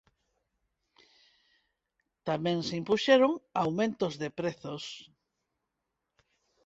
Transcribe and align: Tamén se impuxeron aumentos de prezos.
Tamén 2.27 2.57
se 2.67 2.73
impuxeron 2.81 3.31
aumentos 3.63 4.13
de 4.21 4.29
prezos. 4.39 4.83